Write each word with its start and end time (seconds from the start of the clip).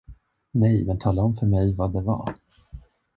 Nej, 0.51 0.83
men 0.85 0.99
tala 0.99 1.21
om 1.21 1.35
för 1.35 1.45
mig, 1.45 1.73
vad 1.73 1.93
det 1.93 2.01
var. 2.01 2.35